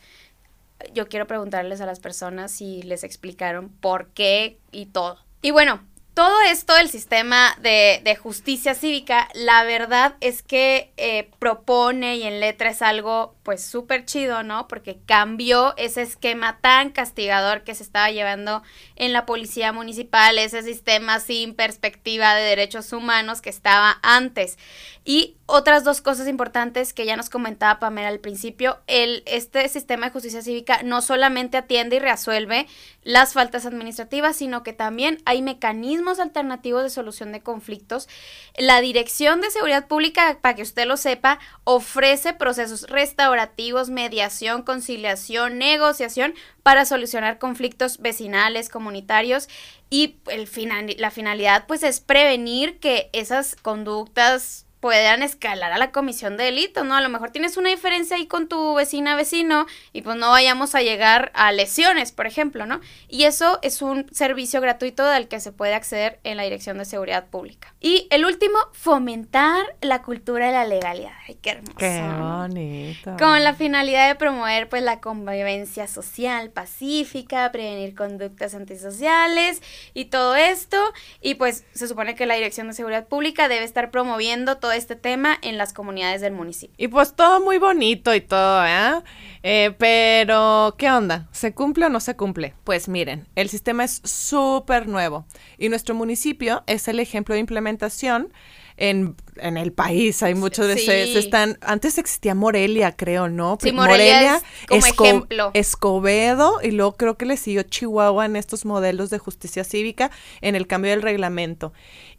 [0.94, 5.18] Yo quiero preguntarles a las personas si les explicaron por qué y todo.
[5.40, 5.82] Y bueno,
[6.14, 12.40] todo esto, el sistema de, justicia cívica, la verdad es que eh, propone y en
[12.40, 14.68] letra es algo pues súper chido, ¿no?
[14.68, 18.62] Porque cambió ese esquema tan castigador que se estaba llevando
[18.94, 24.58] en la policía municipal, ese sistema sin perspectiva de derechos humanos que estaba antes.
[25.04, 30.06] Y otras dos cosas importantes que ya nos comentaba Pamela al principio, el, este sistema
[30.06, 32.68] de justicia cívica no solamente atiende y resuelve
[33.02, 38.08] las faltas administrativas, sino que también hay mecanismos alternativos de solución de conflictos.
[38.56, 45.58] La Dirección de Seguridad Pública, para que usted lo sepa, ofrece procesos restaurativos, mediación, conciliación,
[45.58, 49.48] negociación para solucionar conflictos vecinales, comunitarios
[49.90, 55.92] y el final, la finalidad pues es prevenir que esas conductas puedan escalar a la
[55.92, 56.96] comisión de delito, ¿no?
[56.96, 60.74] A lo mejor tienes una diferencia ahí con tu vecina vecino y pues no vayamos
[60.74, 62.80] a llegar a lesiones, por ejemplo, ¿no?
[63.08, 66.84] Y eso es un servicio gratuito al que se puede acceder en la Dirección de
[66.84, 67.72] Seguridad Pública.
[67.80, 71.12] Y el último, fomentar la cultura de la legalidad.
[71.28, 71.76] Ay, qué hermoso.
[71.78, 73.16] Qué bonito.
[73.20, 79.62] Con la finalidad de promover pues la convivencia social pacífica, prevenir conductas antisociales
[79.94, 80.76] y todo esto.
[81.20, 84.96] Y pues se supone que la Dirección de Seguridad Pública debe estar promoviendo todo este
[84.96, 86.74] tema en las comunidades del municipio.
[86.78, 89.02] Y pues todo muy bonito y todo, ¿eh?
[89.42, 89.74] ¿eh?
[89.78, 91.28] pero, ¿qué onda?
[91.32, 92.54] ¿Se cumple o no se cumple?
[92.64, 95.26] Pues miren, el sistema es súper nuevo
[95.58, 98.32] y nuestro municipio es el ejemplo de implementación
[98.76, 100.22] en, en el país.
[100.22, 101.16] Hay muchos de sí.
[101.16, 101.58] están.
[101.60, 103.58] Antes existía Morelia, creo, ¿no?
[103.60, 105.50] Sí, Morelia, es como ejemplo.
[105.54, 110.10] Escobedo, y luego creo que le siguió Chihuahua en estos modelos de justicia cívica
[110.40, 111.72] en el cambio del reglamento.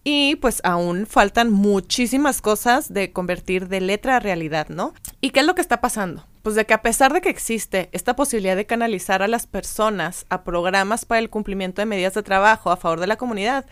[0.04, 4.93] Y pues aún faltan muchísimas cosas de convertir de letra a realidad, ¿no?
[5.22, 6.26] ¿Y qué es lo que está pasando?
[6.41, 10.26] Pues de que a pesar de que existe esta posibilidad de canalizar a las personas
[10.30, 13.66] a programas para el cumplimiento de medidas de trabajo a favor de la comunidad,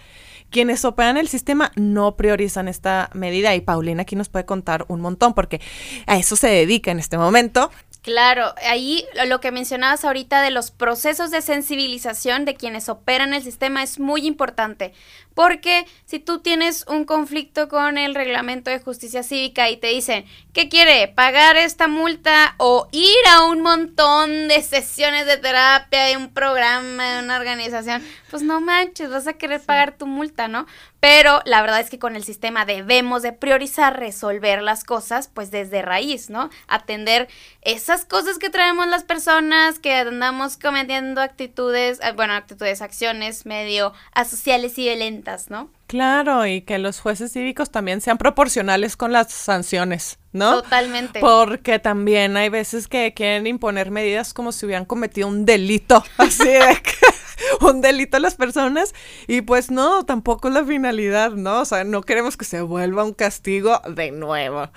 [0.50, 5.02] quienes operan el sistema no priorizan esta medida y Paulina aquí nos puede contar un
[5.02, 5.60] montón porque
[6.08, 7.72] a eso se dedica en este momento.
[8.02, 13.44] Claro, ahí lo que mencionabas ahorita de los procesos de sensibilización de quienes operan el
[13.44, 14.92] sistema es muy importante,
[15.34, 20.26] porque si tú tienes un conflicto con el reglamento de justicia cívica y te dicen,
[20.54, 21.08] ¿qué quiere?
[21.08, 27.16] ¿Pagar esta multa o ir a un montón de sesiones de terapia, de un programa,
[27.16, 28.04] de una organización?
[28.30, 30.66] Pues no manches, vas a querer pagar tu multa, ¿no?
[31.02, 35.50] Pero la verdad es que con el sistema debemos de priorizar resolver las cosas pues
[35.50, 36.52] desde raíz, ¿no?
[36.68, 37.28] Atender
[37.64, 43.94] esas cosas que traemos las personas, que andamos cometiendo actitudes, eh, bueno, actitudes, acciones medio
[44.14, 45.70] asociales y violentas, ¿no?
[45.88, 50.62] Claro, y que los jueces cívicos también sean proporcionales con las sanciones, ¿no?
[50.62, 51.20] Totalmente.
[51.20, 56.46] Porque también hay veces que quieren imponer medidas como si hubieran cometido un delito, así
[56.46, 58.94] de que un delito a las personas
[59.28, 61.62] y pues no, tampoco es la finalidad, ¿no?
[61.62, 64.70] O sea, no queremos que se vuelva un castigo de nuevo.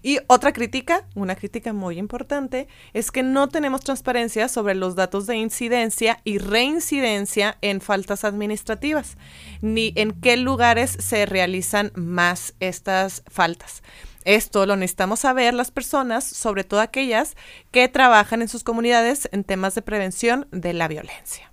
[0.00, 5.26] Y otra crítica, una crítica muy importante, es que no tenemos transparencia sobre los datos
[5.26, 9.16] de incidencia y reincidencia en faltas administrativas,
[9.60, 13.82] ni en qué lugares se realizan más estas faltas.
[14.24, 17.36] Esto lo necesitamos saber las personas, sobre todo aquellas
[17.72, 21.51] que trabajan en sus comunidades en temas de prevención de la violencia.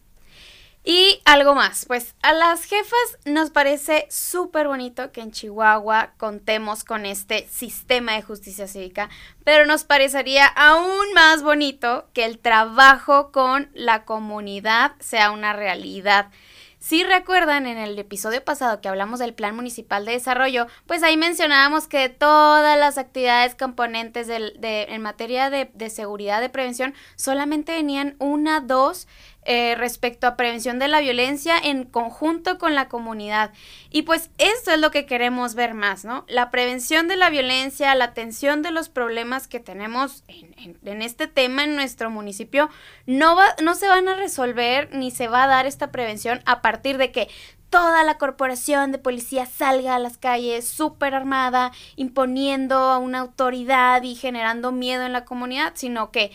[0.83, 6.85] Y algo más, pues a las jefas nos parece súper bonito que en Chihuahua contemos
[6.85, 9.09] con este sistema de justicia cívica,
[9.43, 16.31] pero nos parecería aún más bonito que el trabajo con la comunidad sea una realidad.
[16.79, 21.17] Si recuerdan en el episodio pasado que hablamos del Plan Municipal de Desarrollo, pues ahí
[21.17, 27.73] mencionábamos que todas las actividades componentes de, en materia de, de seguridad de prevención solamente
[27.73, 29.09] venían una, dos
[29.45, 33.51] eh, respecto a prevención de la violencia en conjunto con la comunidad.
[33.89, 36.25] Y pues esto es lo que queremos ver más, ¿no?
[36.27, 41.27] La prevención de la violencia, la atención de los problemas que tenemos en, en, este
[41.27, 42.69] tema en nuestro municipio,
[43.05, 46.61] no, va, no se van a resolver ni se va a dar esta prevención a
[46.61, 47.29] partir de que
[47.69, 54.15] toda la corporación de policía salga a las calles súper armada, imponiendo una autoridad y
[54.15, 56.31] generando miedo en la comunidad, sino que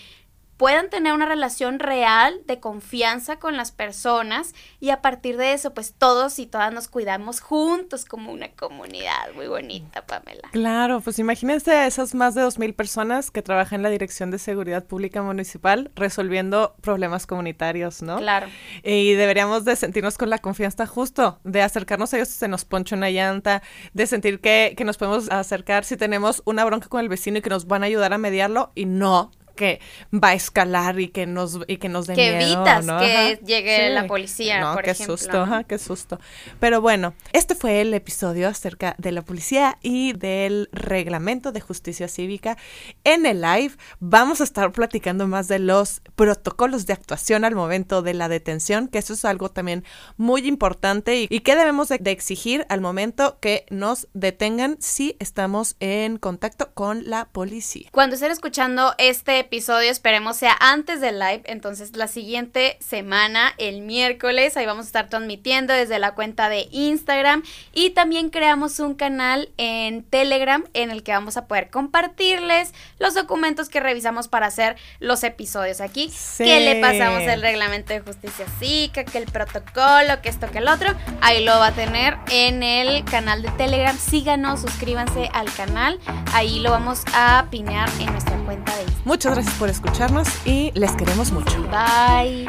[0.57, 5.75] puedan tener una relación real de confianza con las personas y a partir de eso
[5.75, 10.49] pues todos y todas nos cuidamos juntos como una comunidad muy bonita, Pamela.
[10.53, 14.31] Claro, pues imagínense a esas más de dos mil personas que trabajan en la Dirección
[14.31, 18.19] de Seguridad Pública Municipal resolviendo problemas comunitarios, ¿no?
[18.19, 18.47] Claro.
[18.83, 22.65] Y deberíamos de sentirnos con la confianza justo, de acercarnos a ellos si se nos
[22.65, 27.01] poncha una llanta, de sentir que, que nos podemos acercar si tenemos una bronca con
[27.01, 29.81] el vecino y que nos van a ayudar a mediarlo y no que
[30.13, 32.99] va a escalar y que nos y que nos dé que miedo, evitas ¿no?
[32.99, 33.41] que Ajá.
[33.45, 33.93] llegue Sí.
[33.93, 35.17] la policía, No, por qué ejemplo.
[35.17, 36.19] susto, ajá, qué susto.
[36.61, 42.09] Pero bueno, este fue el episodio acerca de la policía y del reglamento de justicia
[42.09, 42.57] cívica.
[43.05, 48.03] En el live vamos a estar platicando más de los protocolos de actuación al momento
[48.03, 49.85] de la detención, que eso es algo también
[50.17, 55.17] muy importante y, y que debemos de, de exigir al momento que nos detengan si
[55.21, 57.89] estamos en contacto con la policía.
[57.93, 63.83] Cuando estén escuchando este episodio, esperemos sea antes del live, entonces la siguiente semana, el
[63.83, 67.43] miércoles, ahí vamos a estar transmitiendo desde la cuenta de Instagram
[67.73, 73.15] y también creamos un canal en Telegram en el que vamos a poder compartirles los
[73.15, 76.45] documentos que revisamos para hacer los episodios aquí, Sí.
[76.45, 80.69] que le pasamos el reglamento de justicia cívica, que el protocolo, que esto, que el
[80.69, 86.01] otro, ahí lo va a tener en el canal de Telegram, síganos, suscríbanse al canal,
[86.33, 89.05] ahí lo vamos a pinear en nuestra cuenta de Instagram.
[89.05, 91.61] Muchas gracias por escucharnos y les queremos mucho.
[91.65, 92.47] Bye.